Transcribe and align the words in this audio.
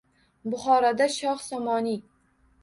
Buxoroda 0.53 1.07
shoh 1.17 1.45
Somoniy 1.49 1.95